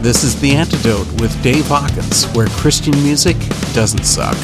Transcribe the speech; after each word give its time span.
This 0.00 0.22
is 0.22 0.40
The 0.40 0.52
Antidote 0.52 1.08
with 1.20 1.42
Dave 1.42 1.66
Hawkins, 1.66 2.24
where 2.26 2.46
Christian 2.46 2.94
music 3.02 3.36
doesn't 3.74 4.04
suck. 4.04 4.36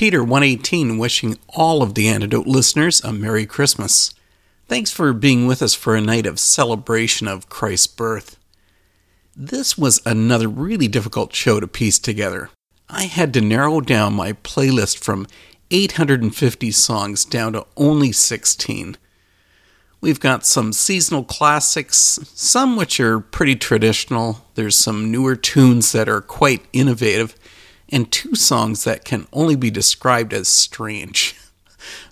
Peter 0.00 0.24
118 0.24 0.96
wishing 0.96 1.38
all 1.46 1.82
of 1.82 1.94
the 1.94 2.08
Antidote 2.08 2.46
listeners 2.46 3.04
a 3.04 3.12
Merry 3.12 3.44
Christmas. 3.44 4.14
Thanks 4.66 4.90
for 4.90 5.12
being 5.12 5.46
with 5.46 5.60
us 5.60 5.74
for 5.74 5.94
a 5.94 6.00
night 6.00 6.24
of 6.24 6.40
celebration 6.40 7.28
of 7.28 7.50
Christ's 7.50 7.86
birth. 7.86 8.38
This 9.36 9.76
was 9.76 10.00
another 10.06 10.48
really 10.48 10.88
difficult 10.88 11.34
show 11.34 11.60
to 11.60 11.68
piece 11.68 11.98
together. 11.98 12.48
I 12.88 13.02
had 13.02 13.34
to 13.34 13.42
narrow 13.42 13.82
down 13.82 14.14
my 14.14 14.32
playlist 14.32 14.96
from 15.04 15.26
850 15.70 16.70
songs 16.70 17.26
down 17.26 17.52
to 17.52 17.66
only 17.76 18.10
16. 18.10 18.96
We've 20.00 20.18
got 20.18 20.46
some 20.46 20.72
seasonal 20.72 21.24
classics, 21.24 22.18
some 22.32 22.74
which 22.74 23.00
are 23.00 23.20
pretty 23.20 23.54
traditional. 23.54 24.46
There's 24.54 24.76
some 24.76 25.10
newer 25.10 25.36
tunes 25.36 25.92
that 25.92 26.08
are 26.08 26.22
quite 26.22 26.64
innovative, 26.72 27.36
and 27.90 28.10
two 28.10 28.34
songs 28.34 28.84
that 28.84 29.04
can 29.04 29.26
only 29.32 29.56
be 29.56 29.70
described 29.70 30.32
as 30.32 30.48
strange. 30.48 31.36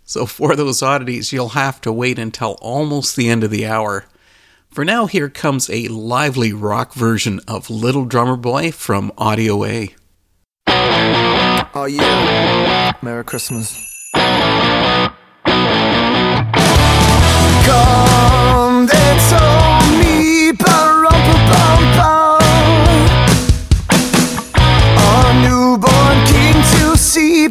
So, 0.05 0.25
for 0.25 0.57
those 0.57 0.83
oddities, 0.83 1.35
you'll 1.35 1.51
have 1.51 1.83
to 1.83 1.93
wait 1.93 2.19
until 2.19 2.57
almost 2.63 3.15
the 3.15 3.29
end 3.29 3.45
of 3.45 3.51
the 3.51 3.67
hour. 3.67 4.07
For 4.71 4.83
now, 4.83 5.05
here 5.05 5.29
comes 5.29 5.69
a 5.69 5.89
lively 5.89 6.51
rock 6.51 6.95
version 6.95 7.41
of 7.47 7.69
Little 7.69 8.07
Drummer 8.07 8.37
Boy 8.37 8.73
from 8.73 9.13
Audio 9.19 9.67
A. 9.67 9.95
Oh, 10.67 11.87
yeah. 11.87 12.95
Merry 13.03 13.25
Christmas. 13.25 13.77
Come, 17.67 18.87
see, 26.99 27.49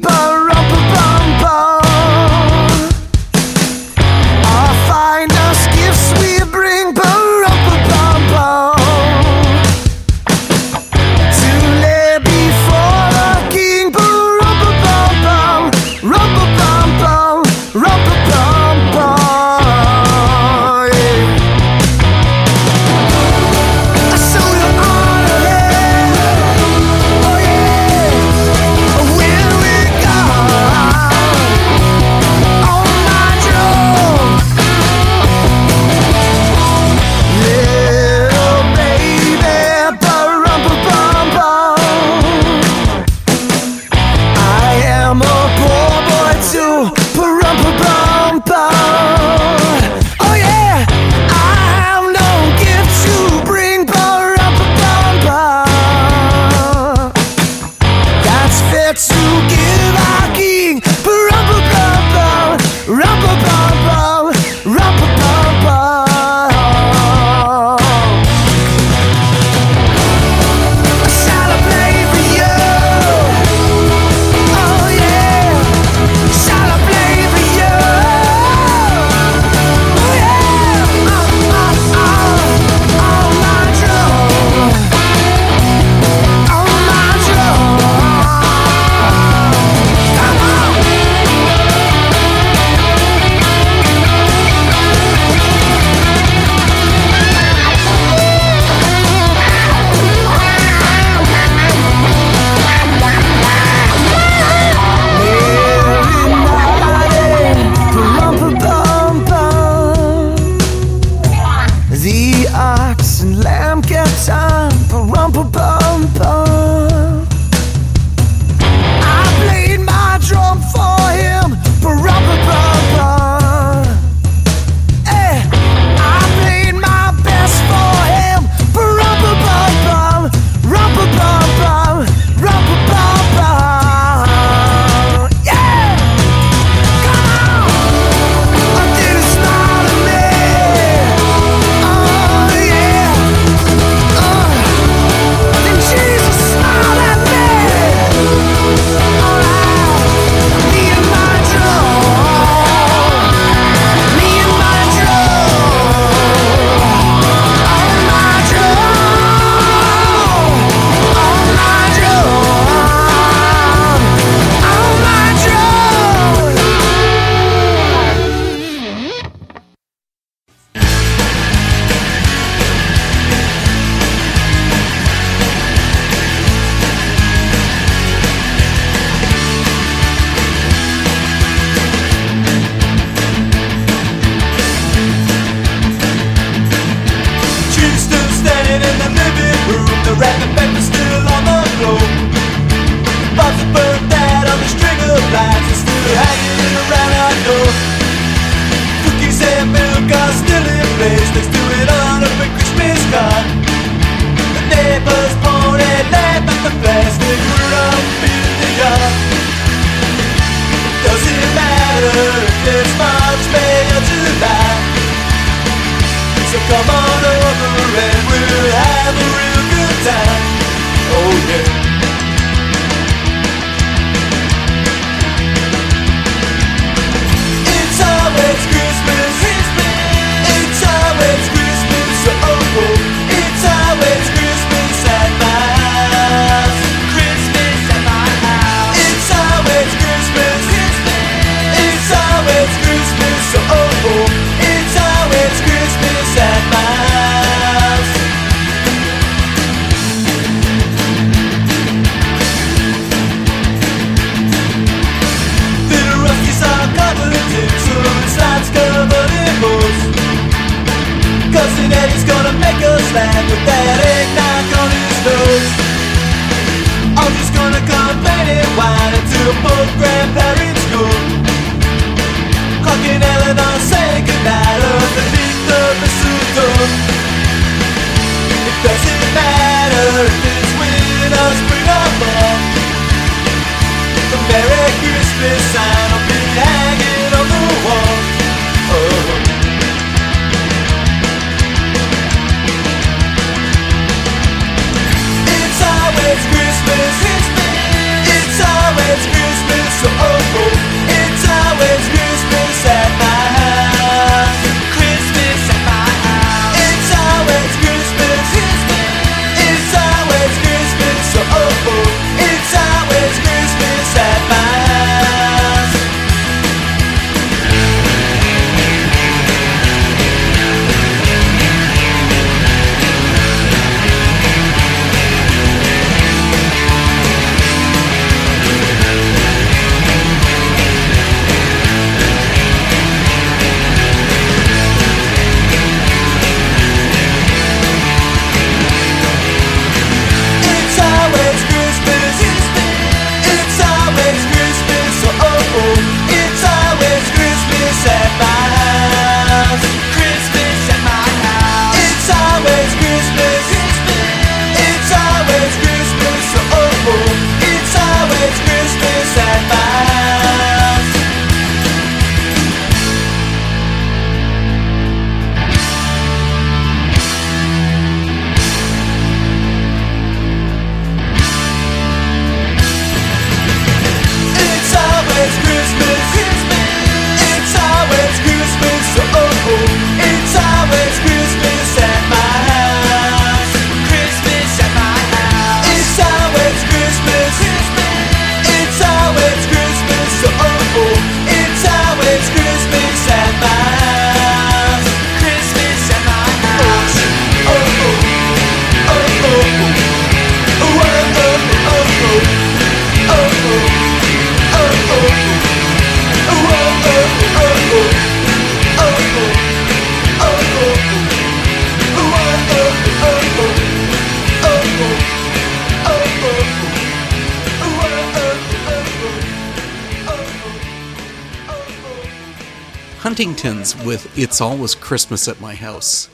Huntington's 423.37 423.95
with 424.03 424.35
It's 424.35 424.59
Always 424.61 424.95
Christmas 424.95 425.47
at 425.47 425.61
My 425.61 425.75
House. 425.75 426.27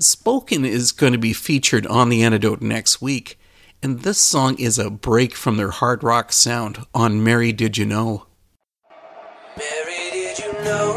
Spoken 0.00 0.64
is 0.64 0.90
going 0.90 1.12
to 1.12 1.20
be 1.20 1.32
featured 1.32 1.86
on 1.86 2.08
The 2.08 2.24
Antidote 2.24 2.60
next 2.60 3.00
week, 3.00 3.38
and 3.80 4.00
this 4.00 4.20
song 4.20 4.58
is 4.58 4.76
a 4.76 4.90
break 4.90 5.36
from 5.36 5.56
their 5.56 5.70
hard 5.70 6.02
rock 6.02 6.32
sound 6.32 6.84
on 6.92 7.22
Mary 7.22 7.52
Did 7.52 7.78
You 7.78 7.84
Know. 7.84 8.26
Mary, 9.56 10.10
did 10.10 10.40
you 10.40 10.52
know 10.64 10.94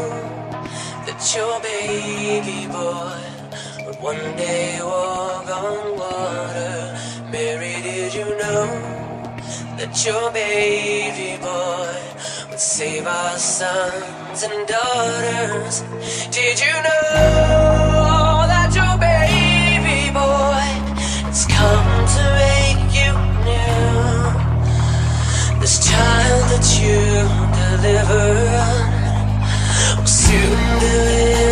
that 1.06 1.32
your 1.36 1.60
baby 1.60 2.66
boy 2.66 3.86
would 3.86 4.02
one 4.02 4.36
day 4.36 4.80
walk 4.82 5.48
on 5.48 5.96
water? 5.96 6.98
Mary, 7.30 7.80
did 7.82 8.12
you 8.14 8.36
know 8.36 8.66
that 9.78 10.04
your 10.04 10.32
baby 10.32 10.89
save 12.60 13.06
our 13.06 13.38
sons 13.38 14.42
and 14.42 14.68
daughters. 14.68 15.80
Did 16.30 16.60
you 16.60 16.74
know 16.82 18.44
that 18.52 18.70
your 18.76 18.98
baby 19.00 20.12
boy 20.12 20.68
has 21.24 21.46
come 21.46 22.04
to 22.16 22.22
make 22.36 22.92
you 22.92 23.12
new? 23.48 23.80
This 25.58 25.88
child 25.88 26.44
that 26.52 26.66
you 26.76 27.00
deliver 27.80 28.28
will 29.96 30.06
soon 30.06 30.80
deliver. 30.80 31.49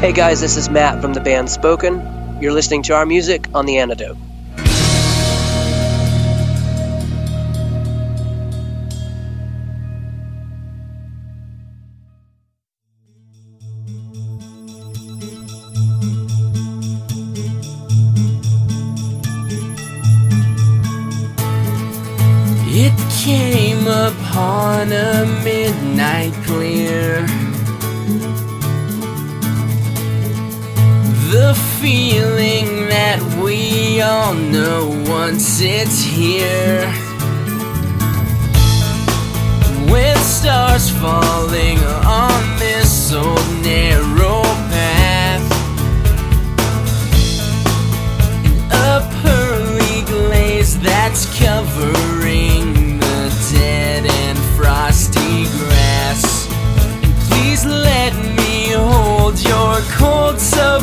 Hey 0.00 0.14
guys, 0.14 0.40
this 0.40 0.56
is 0.56 0.70
Matt 0.70 1.02
from 1.02 1.12
the 1.12 1.20
band 1.20 1.50
Spoken. 1.50 2.00
You're 2.40 2.54
listening 2.54 2.82
to 2.84 2.94
our 2.94 3.04
music 3.04 3.46
on 3.52 3.66
The 3.66 3.76
Antidote. 3.76 4.16
It 22.72 22.96
came 23.22 23.86
upon 23.86 24.92
a 24.92 25.26
midnight 25.44 26.32
clear. 26.46 26.89
Feeling 31.90 32.86
that 32.88 33.18
we 33.42 34.00
all 34.00 34.32
know 34.32 34.86
once 35.08 35.60
it's 35.60 36.00
here. 36.00 36.86
With 39.90 40.20
stars 40.22 40.88
falling 40.88 41.78
on 42.22 42.42
this 42.60 43.12
old 43.12 43.48
narrow 43.64 44.42
path. 44.70 45.46
and 48.46 48.62
A 48.70 48.96
pearly 49.22 50.02
glaze 50.12 50.78
that's 50.78 51.22
covering 51.42 53.00
the 53.00 53.20
dead 53.52 54.06
and 54.06 54.38
frosty 54.56 55.46
grass. 55.58 56.46
And 57.02 57.14
please 57.26 57.64
let 57.64 58.14
me 58.38 58.74
hold 58.74 59.42
your 59.42 59.80
cold 59.98 60.38
sub 60.38 60.82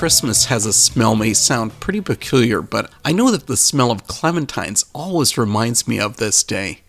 Christmas 0.00 0.46
has 0.46 0.64
a 0.64 0.72
smell 0.72 1.14
may 1.14 1.34
sound 1.34 1.78
pretty 1.78 2.00
peculiar, 2.00 2.62
but 2.62 2.90
I 3.04 3.12
know 3.12 3.30
that 3.30 3.46
the 3.46 3.54
smell 3.54 3.90
of 3.90 4.06
clementines 4.06 4.88
always 4.94 5.36
reminds 5.36 5.86
me 5.86 6.00
of 6.00 6.16
this 6.16 6.42
day. 6.42 6.80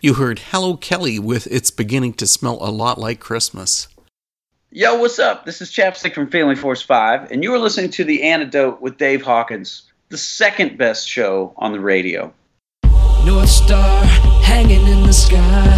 You 0.00 0.14
heard 0.14 0.38
Hello 0.38 0.76
Kelly 0.76 1.18
with 1.18 1.48
It's 1.48 1.72
Beginning 1.72 2.12
to 2.12 2.28
Smell 2.28 2.58
a 2.60 2.70
Lot 2.70 2.96
Like 2.96 3.18
Christmas. 3.18 3.88
Yo, 4.70 4.94
what's 5.00 5.18
up? 5.18 5.44
This 5.44 5.60
is 5.60 5.72
Chapstick 5.72 6.14
from 6.14 6.30
Family 6.30 6.54
Force 6.54 6.80
5, 6.80 7.32
and 7.32 7.42
you 7.42 7.52
are 7.52 7.58
listening 7.58 7.90
to 7.90 8.04
The 8.04 8.22
Antidote 8.22 8.80
with 8.80 8.98
Dave 8.98 9.22
Hawkins, 9.22 9.90
the 10.10 10.16
second 10.16 10.78
best 10.78 11.08
show 11.08 11.54
on 11.56 11.72
the 11.72 11.80
radio. 11.80 12.32
North 13.26 13.48
Star 13.48 14.04
hanging 14.44 14.86
in 14.86 15.02
the 15.02 15.12
sky, 15.12 15.76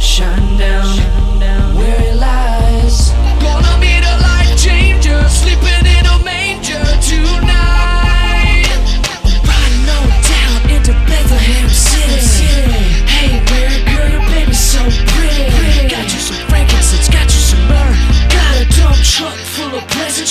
shine 0.00 0.58
down, 0.58 1.76
where 1.76 2.02
it 2.02 2.16
lies. 2.16 3.10
Gonna 3.40 3.80
be 3.80 4.00
the 4.00 4.18
life 4.22 4.60
changer, 4.60 5.22
sleeping 5.28 5.85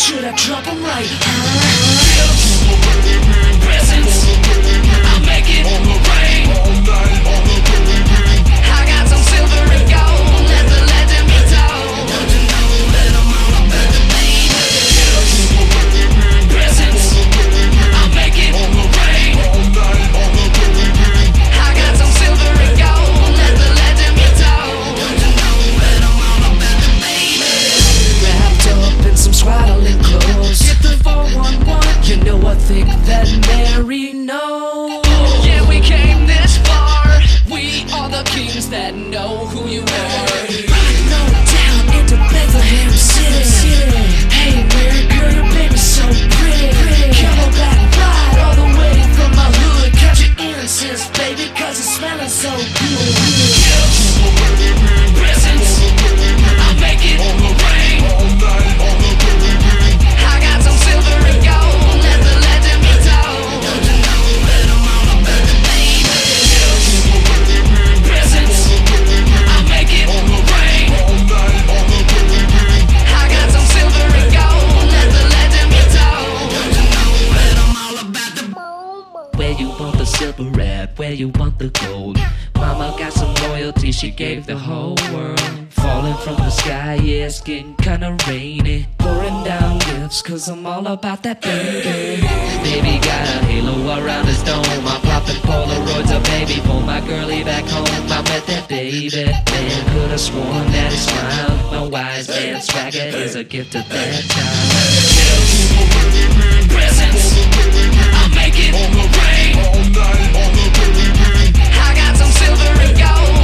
should 0.06 0.24
I 0.24 0.36
drop 0.36 0.68
'em 0.68 0.84
right? 0.84 1.75
Cause 90.46 90.54
I'm 90.54 90.66
all 90.68 90.86
about 90.86 91.24
that 91.24 91.42
baby. 91.42 92.22
Baby 92.62 93.00
got 93.02 93.26
a 93.26 93.46
halo 93.50 93.82
around 93.98 94.28
his 94.28 94.44
dome. 94.44 94.64
I'm 94.86 95.02
popping 95.02 95.42
Polaroids 95.42 96.16
of 96.16 96.24
baby. 96.26 96.62
Pull 96.68 96.82
my 96.82 97.02
girlie 97.02 97.44
back 97.44 97.66
home. 97.66 97.88
I 98.14 98.22
met 98.30 98.46
that 98.46 98.70
baby. 98.70 99.10
Man 99.26 99.42
could 99.90 100.12
have 100.12 100.20
sworn 100.20 100.70
that 100.70 100.92
he 100.92 101.00
smiled. 101.00 101.72
My 101.74 101.88
wise 101.90 102.30
man 102.30 102.62
swagger 102.62 103.10
is 103.26 103.34
a 103.34 103.44
gift 103.44 103.74
of 103.74 103.90
that 103.90 104.22
time. 104.30 104.70
Presents. 106.70 107.42
I'm 108.14 108.30
making 108.38 108.78
rain. 108.78 109.58
all 109.66 109.82
night, 109.98 110.30
all 110.30 110.52
the 110.54 110.66
I 111.74 111.90
got 111.98 112.18
some 112.18 112.30
silver 112.30 112.82
and 112.86 112.94
gold. 113.00 113.35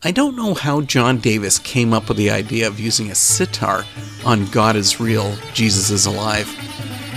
I 0.00 0.12
don't 0.12 0.36
know 0.36 0.54
how 0.54 0.82
John 0.82 1.18
Davis 1.18 1.58
came 1.58 1.92
up 1.92 2.06
with 2.06 2.18
the 2.18 2.30
idea 2.30 2.68
of 2.68 2.78
using 2.78 3.10
a 3.10 3.16
sitar 3.16 3.84
on 4.24 4.46
God 4.46 4.76
is 4.76 5.00
Real, 5.00 5.34
Jesus 5.54 5.90
is 5.90 6.06
Alive. 6.06 6.48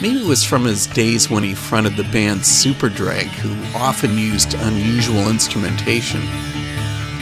Maybe 0.02 0.20
it 0.20 0.28
was 0.28 0.44
from 0.44 0.66
his 0.66 0.88
days 0.88 1.30
when 1.30 1.44
he 1.44 1.54
fronted 1.54 1.96
the 1.96 2.06
band 2.06 2.40
Superdrag, 2.40 3.26
who 3.26 3.78
often 3.78 4.18
used 4.18 4.56
unusual 4.56 5.30
instrumentation. 5.30 6.22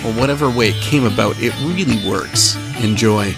Well, 0.02 0.17
whatever 0.17 0.50
way 0.50 0.69
it 0.69 0.82
came 0.82 1.04
about, 1.04 1.36
it 1.39 1.54
really 1.60 2.10
works. 2.10 2.56
Enjoy. 2.82 3.36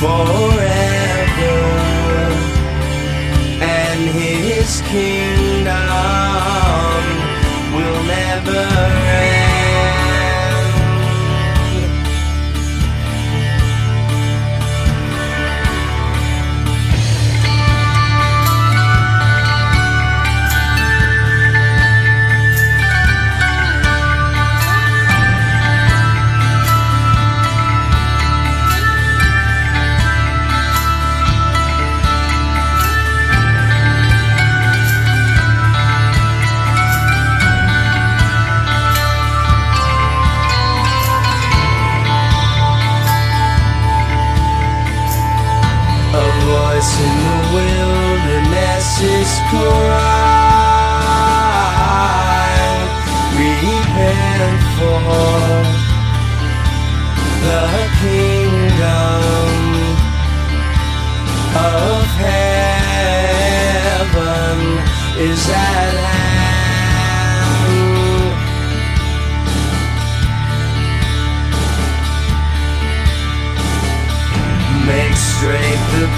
forever 0.00 1.58
and 3.60 4.08
his 4.10 4.80
king. 4.82 5.47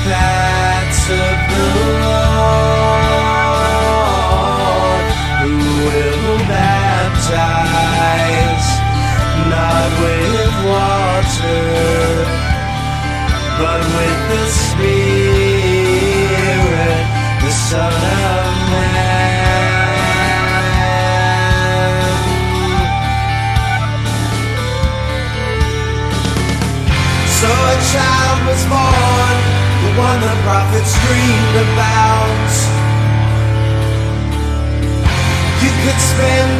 Paths 0.04 1.04
of 1.10 1.36
the 1.52 1.64
Lord, 2.04 2.30
who 5.42 5.56
will 5.86 6.38
baptize 6.48 7.50
not 9.52 9.90
with 10.02 10.54
water, 10.72 11.68
but 13.60 13.80
with 13.96 14.20
the 14.32 14.44
Spirit, 14.64 15.84
the 17.42 17.52
Son 17.68 17.92
of 17.92 18.39
prophets 30.80 30.94
dreamed 31.06 31.56
about. 31.68 32.50
You 35.62 35.70
could 35.84 36.00
spend 36.00 36.59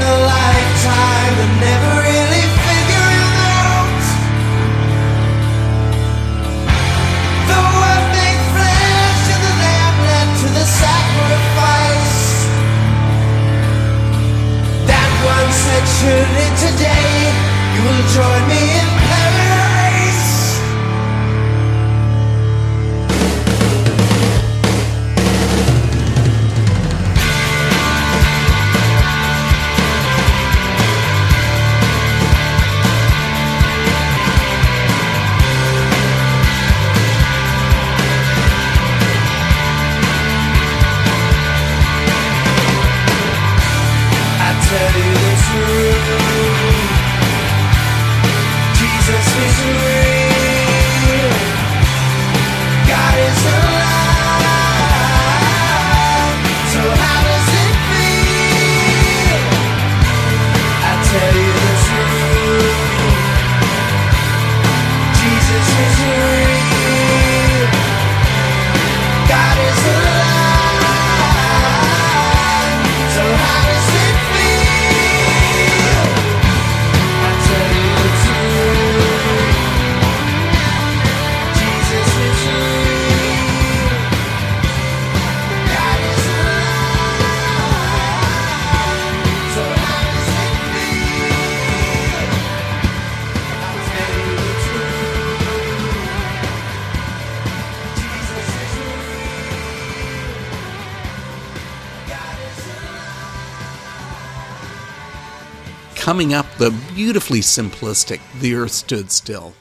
Coming 106.11 106.35
up, 106.35 106.47
the 106.59 106.73
beautifully 106.93 107.39
simplistic 107.39 108.19
The 108.41 108.57
Earth 108.57 108.73
Stood 108.73 109.13
Still. 109.13 109.53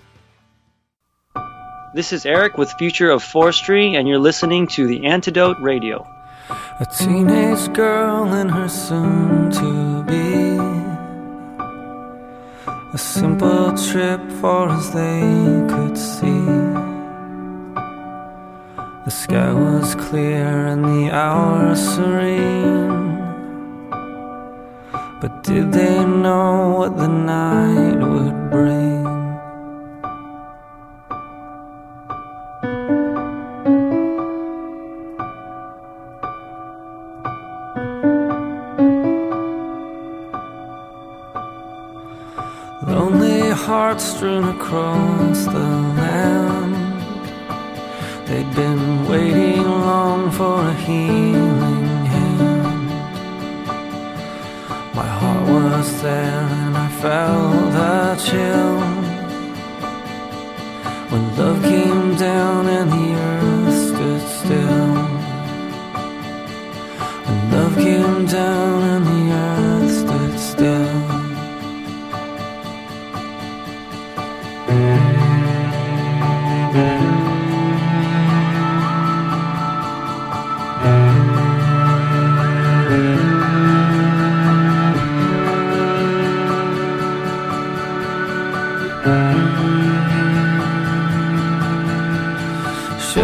This 1.93 2.11
is 2.11 2.25
Eric 2.25 2.57
with 2.57 2.71
Future 2.79 3.11
of 3.11 3.21
Forestry, 3.21 3.93
and 3.93 4.07
you're 4.07 4.17
listening 4.17 4.65
to 4.69 4.87
the 4.87 5.05
Antidote 5.05 5.59
Radio. 5.59 6.07
A 6.49 6.87
teenage 6.97 7.71
girl 7.73 8.33
and 8.33 8.49
her 8.49 8.67
soon 8.67 9.51
to 9.51 10.03
be. 10.09 10.57
A 12.95 12.97
simple 12.97 13.77
trip 13.77 14.19
far 14.41 14.69
as 14.69 14.91
they 14.91 15.21
could 15.69 15.95
see. 15.95 16.47
The 19.05 19.11
sky 19.11 19.53
was 19.53 19.93
clear 19.93 20.65
and 20.65 20.83
the 20.83 21.11
hour 21.11 21.75
serene. 21.75 23.08
But 25.21 25.43
did 25.43 25.73
they 25.73 26.05
know 26.05 26.75
what 26.77 26.95
the 26.95 27.07
night 27.07 27.99
would 27.99 28.49
bring? 28.49 29.03
Lonely 42.87 43.49
hearts 43.49 44.05
strewn 44.05 44.45
across 44.45 45.43
the 45.43 45.67
land. 45.99 46.75
They'd 48.25 48.55
been 48.55 49.05
waiting 49.09 49.63
long 49.63 50.31
for 50.31 50.61
a 50.61 50.73
healing 50.75 51.48
My 54.99 55.07
heart 55.07 55.47
was 55.47 56.01
there 56.01 56.45
and 56.61 56.75
I 56.75 56.89
felt 57.03 57.73
a 57.73 58.17
chill. 58.27 58.79
When 61.09 61.23
love 61.37 61.61
came 61.63 62.17
down 62.17 62.67
and 62.67 62.91
the 62.97 63.07
earth 63.31 63.77
stood 63.87 64.23
still. 64.39 64.91
When 67.25 67.39
love 67.53 67.75
came 67.77 68.25
down 68.25 68.77
and 68.93 69.05
the 69.11 69.21
earth 69.43 69.58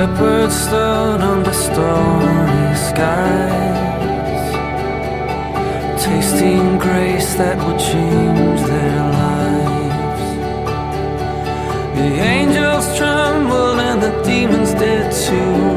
Shepherds 0.05 0.55
stood 0.55 1.21
under 1.21 1.51
stormy 1.51 2.75
skies, 2.75 4.53
tasting 6.05 6.77
grace 6.77 7.33
that 7.41 7.57
would 7.65 7.79
change 7.79 8.61
their 8.69 8.99
lives. 9.23 10.25
The 11.97 12.09
angels 12.37 12.85
trembled 12.95 13.79
and 13.79 13.99
the 13.99 14.13
demons 14.21 14.75
did 14.75 15.11
too, 15.11 15.74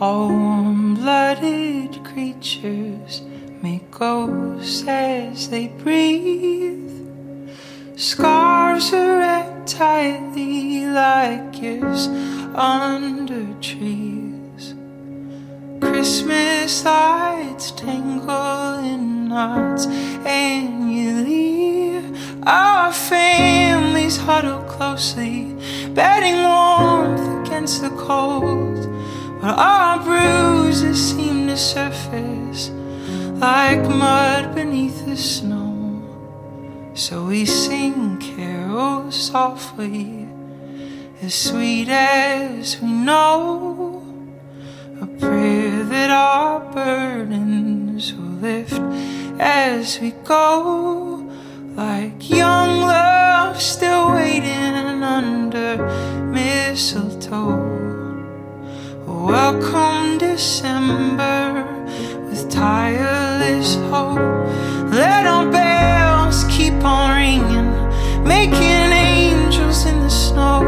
All 0.00 0.28
warm 0.28 0.96
blooded 0.96 2.04
creatures 2.04 3.22
make 3.62 3.92
ghosts 3.92 4.82
as 4.88 5.48
they 5.50 5.68
breathe. 5.68 6.90
Scarves 7.94 8.92
are 8.92 9.18
wrapped 9.18 9.68
tightly 9.68 10.86
like 10.86 11.52
gifts 11.52 12.08
under 12.56 13.54
trees. 13.60 14.74
Christmas 15.80 16.84
lights 16.84 17.70
tangle 17.70 18.78
in 18.80 19.28
knots 19.28 19.86
annually. 20.26 22.02
Our 22.42 22.92
families 22.92 24.16
huddle 24.16 24.64
closely, 24.64 25.54
bedding 25.90 26.42
warmth 26.42 27.46
against 27.46 27.80
the 27.80 27.90
cold. 27.90 28.93
But 29.44 29.58
our 29.58 30.02
bruises 30.02 31.10
seem 31.14 31.48
to 31.48 31.56
surface 31.58 32.70
like 33.42 33.82
mud 33.82 34.54
beneath 34.54 35.04
the 35.04 35.18
snow. 35.18 36.00
So 36.94 37.26
we 37.26 37.44
sing 37.44 38.16
carols 38.20 39.14
softly, 39.14 40.26
as 41.20 41.34
sweet 41.34 41.90
as 41.90 42.80
we 42.80 42.88
know. 42.88 44.02
A 45.02 45.06
prayer 45.06 45.84
that 45.84 46.10
our 46.10 46.60
burdens 46.72 48.14
will 48.14 48.40
lift 48.40 48.80
as 49.38 50.00
we 50.00 50.12
go. 50.24 51.30
Like 51.76 52.30
young 52.30 52.80
love 52.80 53.60
still 53.60 54.10
waiting 54.14 55.02
under 55.02 55.76
mistletoe. 56.32 57.93
Welcome 59.24 60.18
December 60.18 61.64
with 62.28 62.50
tireless 62.50 63.76
hope. 63.88 64.18
Let 64.92 65.26
our 65.26 65.50
bells 65.50 66.44
keep 66.50 66.74
on 66.84 67.16
ringing, 67.16 67.72
making 68.22 68.92
angels 68.92 69.86
in 69.86 70.00
the 70.00 70.10
snow. 70.10 70.60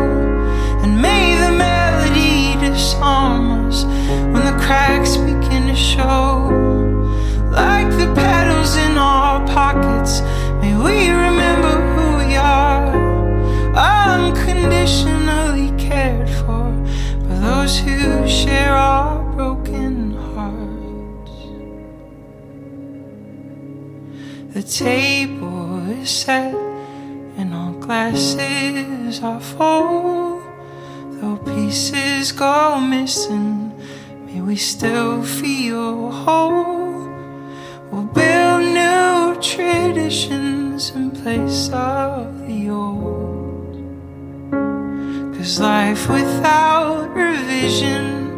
And 0.83 1.03
may 1.03 1.37
the 1.37 1.53
melody 1.53 2.59
disarm 2.59 3.69
us 3.69 3.85
when 3.85 4.43
the 4.47 4.57
cracks 4.65 5.19
begin 5.19 5.67
to 5.67 5.77
show. 5.77 6.49
Like 7.51 7.91
the 7.91 8.11
petals 8.15 8.75
in 8.77 8.97
our 8.97 9.47
pockets, 9.47 10.23
may 10.63 10.75
we 10.75 11.11
remember 11.11 11.75
who 11.93 12.27
we 12.27 12.37
are. 12.37 12.91
By 13.75 14.07
those 17.67 17.81
who 17.81 18.29
share 18.29 18.77
our 18.77 19.25
broken 19.35 20.13
hearts. 20.15 21.33
The 24.55 24.63
table 24.63 25.91
is 25.91 26.09
set 26.09 26.55
and 27.37 27.53
all 27.53 27.73
glasses 27.73 29.21
are 29.21 29.41
full. 29.41 30.43
Though 31.19 31.39
pieces 31.39 32.31
go 32.31 32.79
missing, 32.79 33.73
may 34.27 34.41
we 34.41 34.55
still 34.55 35.25
feel 35.25 36.13
whole. 36.13 37.11
We'll 37.91 38.11
build 38.21 38.63
new 38.81 39.43
traditions 39.43 40.91
in 40.91 41.11
place 41.11 41.71
of 41.73 42.36
Cause 45.47 45.61
life 45.61 46.09
without 46.09 47.15
revision 47.15 48.37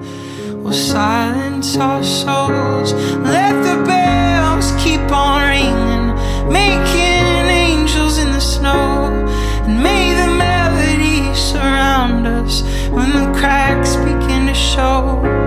will 0.63 0.75
silence 0.75 1.75
our 1.79 2.05
souls. 2.05 2.93
Let 2.93 3.55
the 3.63 3.83
bells 3.87 4.73
keep 4.85 5.01
on 5.11 5.41
ringing, 5.49 6.53
making 6.53 7.49
angels 7.49 8.19
in 8.19 8.31
the 8.33 8.41
snow. 8.41 9.07
And 9.65 9.83
may 9.83 10.13
the 10.21 10.31
melody 10.37 11.35
surround 11.35 12.27
us 12.27 12.61
when 12.91 13.11
the 13.15 13.39
cracks 13.39 13.97
begin 13.97 14.47
to 14.47 14.53
show. 14.53 15.38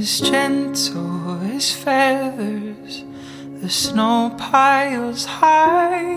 As 0.00 0.18
gentle 0.18 1.42
as 1.54 1.74
feathers, 1.74 3.04
the 3.60 3.68
snow 3.68 4.34
piles 4.38 5.26
high. 5.26 6.16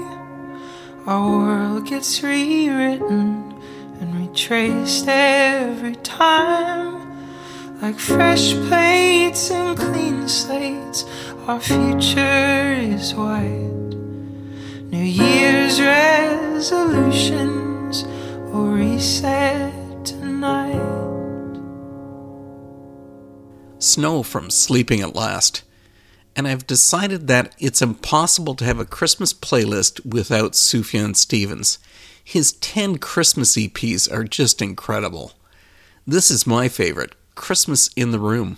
Our 1.05 1.29
world 1.29 1.87
gets 1.87 2.23
rewritten 2.23 3.53
and 3.99 4.15
retraced 4.15 5.09
every 5.09 5.97
time. 5.97 7.11
Like 7.81 7.99
fresh 7.99 8.53
plates 8.69 9.51
and 9.51 9.77
clean 9.77 10.29
slates, 10.29 11.03
our 11.45 11.59
future 11.59 12.77
is 12.79 13.13
white. 13.13 13.97
New 14.93 15.03
Year's 15.03 15.81
resolutions 15.81 16.85
will 18.49 18.71
reset 18.71 20.05
tonight 20.05 20.92
snow 23.83 24.23
from 24.23 24.49
sleeping 24.49 25.01
at 25.01 25.15
last, 25.15 25.63
and 26.35 26.47
I've 26.47 26.65
decided 26.65 27.27
that 27.27 27.53
it's 27.59 27.81
impossible 27.81 28.55
to 28.55 28.65
have 28.65 28.79
a 28.79 28.85
Christmas 28.85 29.33
playlist 29.33 30.05
without 30.05 30.53
Sufjan 30.53 31.15
Stevens. 31.15 31.77
His 32.23 32.53
10 32.53 32.97
Christmas 32.97 33.55
EPs 33.55 34.11
are 34.11 34.23
just 34.23 34.61
incredible. 34.61 35.33
This 36.07 36.31
is 36.31 36.47
my 36.47 36.69
favorite 36.69 37.13
Christmas 37.35 37.89
in 37.95 38.11
the 38.11 38.19
Room. 38.19 38.57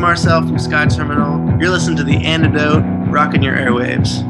Marcel 0.00 0.40
from 0.40 0.58
Sky 0.58 0.86
Terminal. 0.86 1.60
You're 1.60 1.68
listening 1.68 1.98
to 1.98 2.04
The 2.04 2.24
Antidote, 2.24 2.82
rocking 3.10 3.42
your 3.42 3.54
airwaves. 3.54 4.24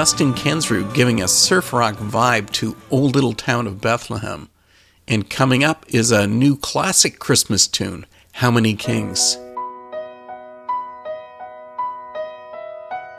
Justin 0.00 0.32
Kensrew 0.32 0.94
giving 0.94 1.20
a 1.20 1.28
surf 1.28 1.74
rock 1.74 1.94
vibe 1.96 2.48
to 2.52 2.74
Old 2.90 3.14
Little 3.14 3.34
Town 3.34 3.66
of 3.66 3.82
Bethlehem. 3.82 4.48
And 5.06 5.28
coming 5.28 5.62
up 5.62 5.84
is 5.88 6.10
a 6.10 6.26
new 6.26 6.56
classic 6.56 7.18
Christmas 7.18 7.66
tune, 7.66 8.06
How 8.32 8.50
Many 8.50 8.74
Kings? 8.74 9.36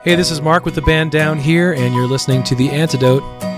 Hey, 0.04 0.16
this 0.16 0.32
is 0.32 0.42
Marc 0.42 0.66
with 0.66 0.74
the 0.74 0.82
band 0.82 1.12
Downhere, 1.12 1.78
and 1.78 1.94
you're 1.94 2.08
listening 2.08 2.42
to 2.46 2.56
The 2.56 2.72
Antidote. 2.72 3.51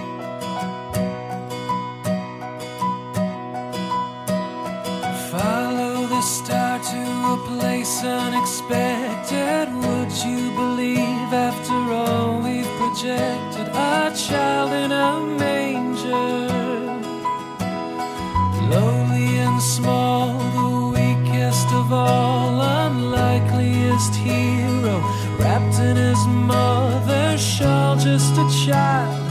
small, 19.64 20.38
the 20.38 21.00
weakest 21.00 21.68
of 21.68 21.94
all, 21.94 22.60
unlikeliest 22.60 24.14
hero, 24.16 25.00
wrapped 25.40 25.80
in 25.80 25.96
his 25.96 26.20
mother's 26.28 27.42
shawl, 27.42 27.96
just 27.96 28.34
a 28.38 28.66
child. 28.66 29.23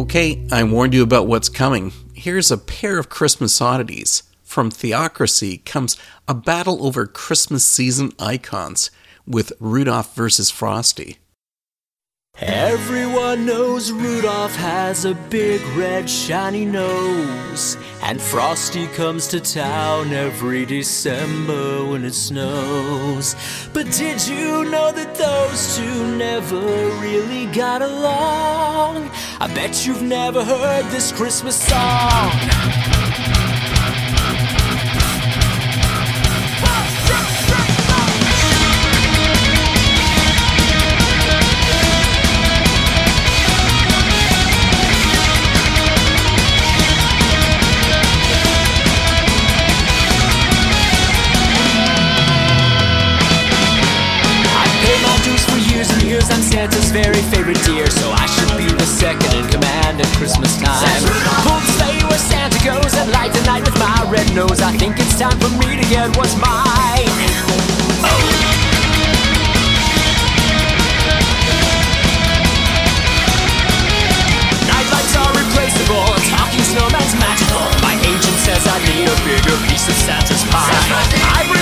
Okay, 0.00 0.46
I 0.50 0.64
warned 0.64 0.94
you 0.94 1.02
about 1.02 1.26
what's 1.26 1.50
coming. 1.50 1.92
Here's 2.14 2.50
a 2.50 2.56
pair 2.56 2.98
of 2.98 3.10
Christmas 3.10 3.60
oddities. 3.60 4.22
From 4.42 4.70
Theocracy 4.70 5.58
comes 5.58 5.98
a 6.26 6.32
battle 6.32 6.86
over 6.86 7.06
Christmas 7.06 7.66
season 7.66 8.12
icons 8.18 8.90
with 9.26 9.52
Rudolph 9.60 10.16
versus 10.16 10.50
Frosty. 10.50 11.18
Everyone 12.42 13.44
knows 13.44 13.92
Rudolph 13.92 14.56
has 14.56 15.04
a 15.04 15.14
big 15.28 15.60
red 15.76 16.08
shiny 16.08 16.64
nose. 16.64 17.76
And 18.02 18.18
Frosty 18.18 18.86
comes 18.88 19.28
to 19.28 19.40
town 19.40 20.14
every 20.14 20.64
December 20.64 21.84
when 21.84 22.02
it 22.02 22.14
snows. 22.14 23.36
But 23.74 23.92
did 23.92 24.26
you 24.26 24.64
know 24.64 24.90
that 24.90 25.14
those 25.16 25.76
two 25.76 26.16
never 26.16 26.58
really 27.02 27.44
got 27.52 27.82
along? 27.82 29.10
I 29.38 29.52
bet 29.54 29.86
you've 29.86 30.02
never 30.02 30.42
heard 30.42 30.86
this 30.86 31.12
Christmas 31.12 31.56
song. 31.56 32.30
Santa's 56.60 56.90
very 56.90 57.22
favorite 57.32 57.56
deer, 57.64 57.88
so 57.88 58.12
I 58.12 58.26
should 58.26 58.52
be 58.58 58.68
the 58.68 58.84
second 58.84 59.32
in 59.32 59.48
command 59.48 59.98
at 59.98 60.06
Christmas 60.20 60.60
time. 60.60 61.00
Full 61.48 61.56
sleigh 61.72 62.04
where 62.04 62.20
Santa 62.20 62.60
goes 62.60 62.92
and 63.00 63.10
light 63.12 63.32
the 63.32 63.40
night 63.48 63.64
with 63.64 63.72
my 63.80 64.04
red 64.12 64.28
nose. 64.36 64.60
I 64.60 64.76
think 64.76 65.00
it's 65.00 65.18
time 65.18 65.40
for 65.40 65.48
me 65.56 65.80
to 65.80 65.86
get 65.88 66.14
what's 66.18 66.36
mine. 66.36 67.08
Oh. 68.04 68.40
irreplaceable. 75.16 76.12
Talking 76.28 76.60
snowman's 76.60 77.14
magical. 77.16 77.64
My 77.80 77.96
agent 78.04 78.36
says 78.44 78.60
I 78.68 78.76
need 78.84 79.08
a 79.08 79.16
bigger 79.24 79.56
piece 79.64 79.88
of 79.88 79.96
Santa's 79.96 80.44
pie. 80.52 81.59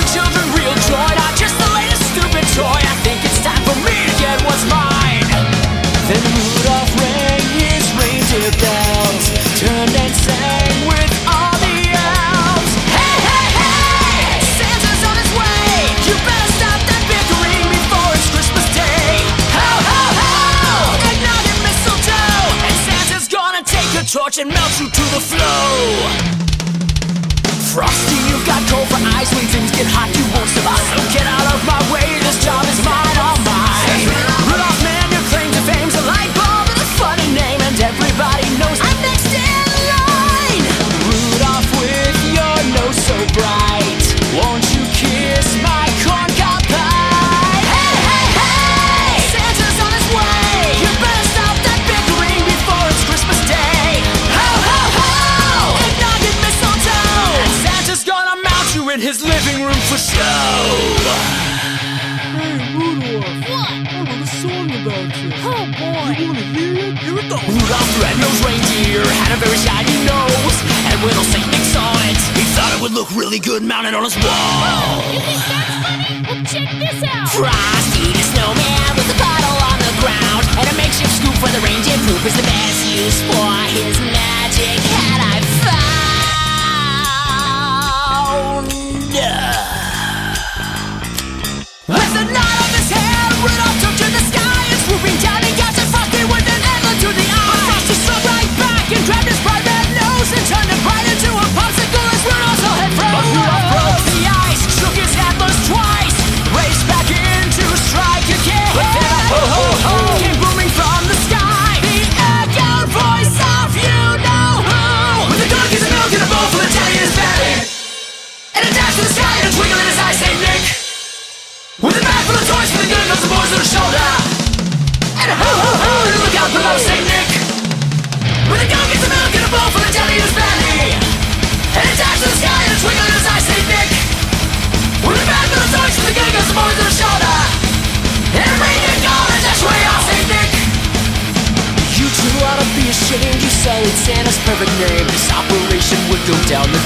torch 24.11 24.39
and 24.39 24.49
melt 24.49 24.79
you 24.79 24.89
to 24.89 25.01
the 25.13 25.21
flow. 25.21 25.69
Frosty, 27.69 28.17
you've 28.25 28.45
got 28.45 28.57
cold 28.67 28.87
for 28.87 28.97
eyes 29.13 29.29
when 29.29 29.45
things 29.53 29.69
get 29.77 29.85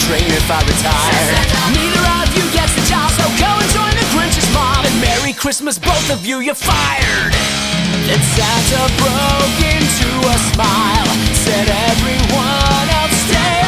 train 0.08 0.28
if 0.28 0.48
I 0.52 0.60
retire. 0.68 1.32
Neither 1.72 2.04
of 2.20 2.28
you 2.36 2.44
gets 2.52 2.76
the 2.76 2.84
job, 2.92 3.08
so 3.16 3.24
go 3.40 3.48
and 3.48 3.70
join 3.72 3.94
the 3.96 4.08
Grinch's 4.12 4.48
mom. 4.54 4.86
And 4.86 4.96
Merry 5.00 5.34
Christmas, 5.34 5.80
both 5.80 6.12
of 6.12 6.26
you, 6.26 6.40
you're 6.40 6.56
fired. 6.56 7.34
Then 8.08 8.20
Santa 8.36 8.84
broke 9.00 9.60
into 9.64 10.10
a 10.28 10.38
smile, 10.52 11.08
said 11.48 11.68
everyone 11.88 12.88
else 13.00 13.16
stay. 13.32 13.63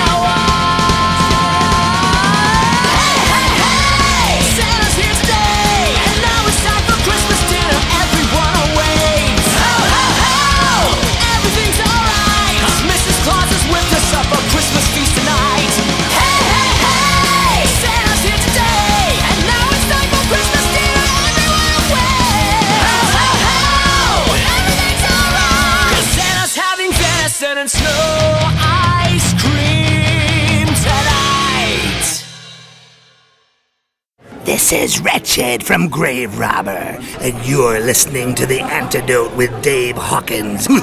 This 34.65 34.97
is 34.97 34.99
Wretched 34.99 35.61
from 35.63 35.89
Grave 35.89 36.39
Robber, 36.39 36.97
and 37.21 37.37
you're 37.45 37.79
listening 37.79 38.33
to 38.33 38.47
The 38.47 38.61
Antidote 38.61 39.37
with 39.37 39.53
Dave 39.61 39.95
Hawkins. 39.95 40.65
They're 40.73 40.81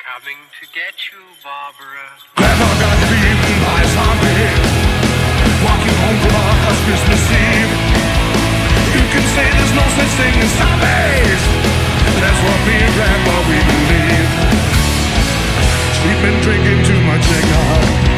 coming 0.00 0.40
to 0.48 0.64
get 0.72 0.96
you, 1.12 1.20
Barbara. 1.44 2.08
Never 2.40 2.72
got 2.80 2.96
beaten 3.04 3.56
by 3.68 3.84
zombie. 3.92 4.48
Walking 5.60 5.92
home 5.92 6.18
from 6.24 6.34
our 6.40 6.56
house 6.56 6.80
Christmas 6.88 7.20
Eve. 7.36 7.68
You 8.96 9.04
can 9.12 9.24
say 9.36 9.44
there's 9.44 9.76
no 9.76 9.84
such 9.92 10.12
thing 10.16 10.40
as 10.40 10.48
zombies. 10.56 11.42
That's 12.16 12.40
what 12.48 12.64
me 12.64 12.80
and 12.80 12.92
Grandma 12.96 13.36
we 13.44 13.60
believe. 13.60 14.24
She's 16.00 16.16
been 16.24 16.40
drinking 16.40 16.80
too 16.88 16.96
much 17.04 17.28
eggnog. 17.28 18.17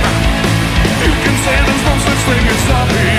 I'll 2.81 3.10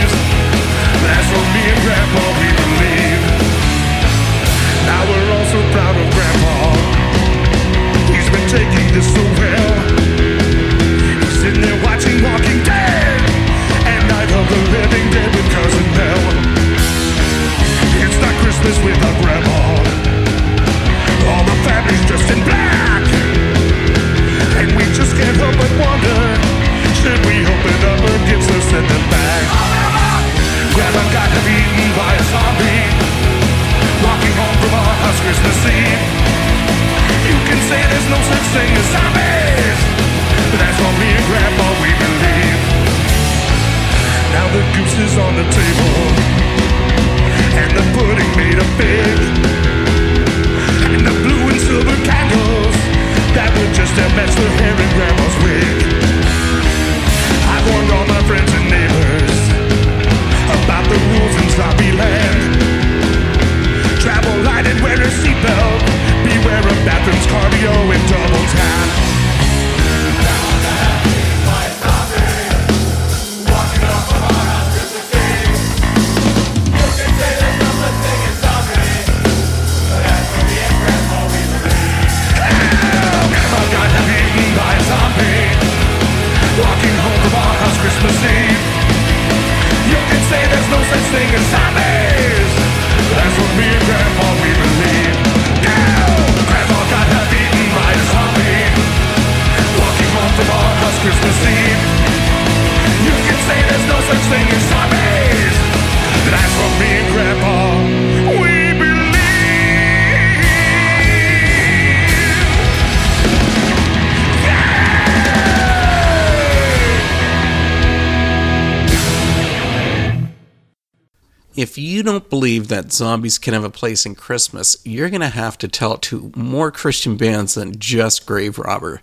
If 121.55 121.77
you 121.77 122.03
don't 122.03 122.31
believe 122.31 122.69
that 122.69 122.93
zombies 122.93 123.39
can 123.39 123.53
have 123.53 123.65
a 123.65 123.69
place 123.69 124.07
in 124.07 124.15
Christmas, 124.15 124.77
you're 124.85 125.11
going 125.11 125.21
to 125.21 125.29
have 125.29 125.59
to 125.59 125.69
tell 125.69 125.95
it 125.95 126.03
to 126.03 126.33
more 126.35 126.71
Christian 126.71 127.19
bands 127.19 127.55
than 127.55 127.79
just 127.79 128.25
Grave 128.25 128.59
Robber. 128.59 129.03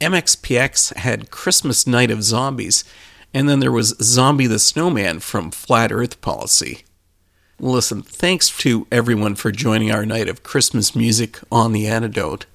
MXPX 0.00 0.94
had 0.96 1.32
Christmas 1.32 1.84
Night 1.84 2.12
of 2.12 2.22
Zombies, 2.22 2.84
and 3.34 3.48
then 3.48 3.58
there 3.58 3.72
was 3.72 3.96
Zombie 4.00 4.46
the 4.46 4.60
Snowman 4.60 5.18
from 5.18 5.50
Flat 5.50 5.90
Earth 5.90 6.20
Policy. 6.20 6.84
Listen, 7.58 8.02
thanks 8.02 8.48
to 8.58 8.86
everyone 8.92 9.34
for 9.34 9.50
joining 9.50 9.90
our 9.90 10.06
night 10.06 10.28
of 10.28 10.44
Christmas 10.44 10.94
music 10.94 11.40
on 11.50 11.72
The 11.72 11.88
Antidote. 11.88 12.46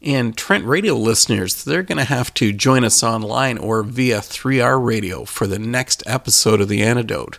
And 0.00 0.36
Trent 0.36 0.64
Radio 0.64 0.94
listeners, 0.94 1.62
they're 1.62 1.82
going 1.82 1.98
to 1.98 2.04
have 2.04 2.32
to 2.34 2.52
join 2.54 2.84
us 2.84 3.02
online 3.02 3.58
or 3.58 3.82
via 3.82 4.20
3R 4.20 4.82
Radio 4.82 5.26
for 5.26 5.46
the 5.46 5.58
next 5.58 6.02
episode 6.06 6.62
of 6.62 6.68
The 6.68 6.82
Antidote. 6.82 7.38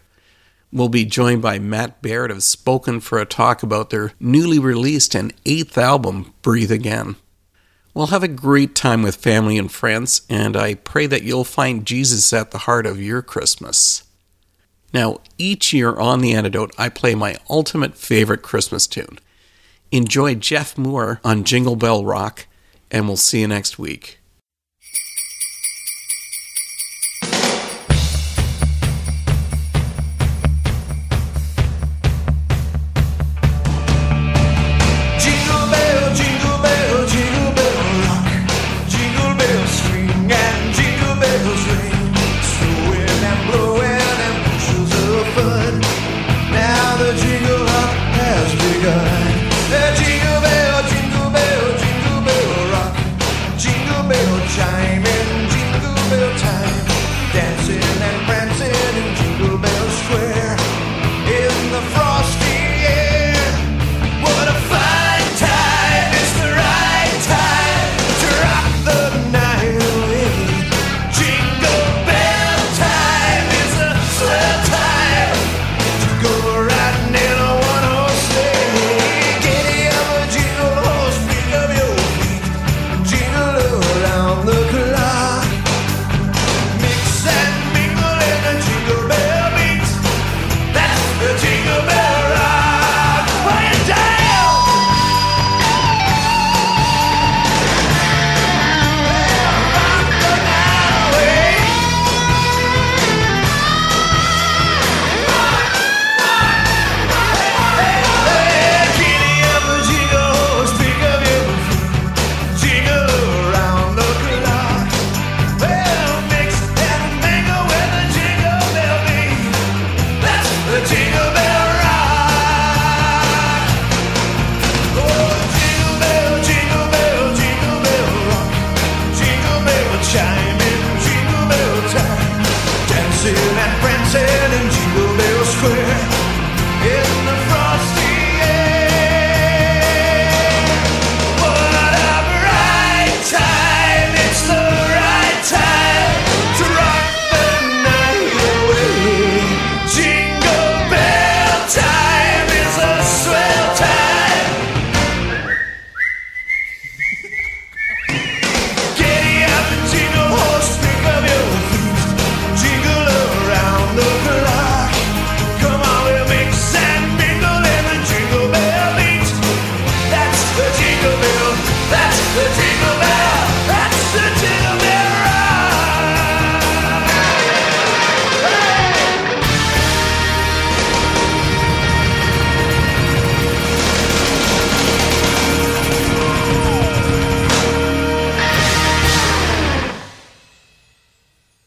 We'll 0.74 0.90
be 0.90 1.06
joined 1.06 1.44
by 1.44 1.60
Matt 1.60 2.02
Baird 2.02 2.32
of 2.32 2.42
Spoken 2.42 3.00
for 3.00 3.20
a 3.20 3.28
talk 3.28 3.62
about 3.62 3.92
their 3.92 4.14
newly 4.20 4.58
released 4.58 5.14
and 5.14 5.32
eighth 5.46 5.78
album, 5.78 6.34
Breathe 6.42 6.72
Again. 6.72 7.16
We'll 7.94 8.08
have 8.08 8.24
a 8.24 8.28
great 8.28 8.74
time 8.74 9.04
with 9.04 9.16
family 9.16 9.60
and 9.60 9.72
friends, 9.72 10.24
and 10.32 10.58
I 10.58 10.74
pray 10.74 11.06
that 11.06 11.22
you'll 11.22 11.44
find 11.44 11.86
Jesus 11.86 12.34
at 12.34 12.50
the 12.50 12.58
heart 12.58 12.88
of 12.88 13.00
your 13.00 13.22
Christmas. 13.22 14.02
Now, 14.92 15.20
each 15.38 15.74
year 15.74 15.96
on 15.96 16.22
The 16.22 16.34
Antidote, 16.34 16.74
I 16.76 16.90
play 16.90 17.14
my 17.14 17.38
ultimate 17.52 17.94
favorite 17.94 18.42
Christmas 18.42 18.88
tune. 18.88 19.20
Enjoy 19.92 20.34
Jeff 20.34 20.76
Moore 20.76 21.22
on 21.24 21.44
Jingle 21.44 21.76
Bell 21.76 22.04
Rock, 22.04 22.48
and 22.90 23.08
we'll 23.08 23.16
see 23.16 23.42
you 23.42 23.48
next 23.48 23.78
week. 23.78 24.18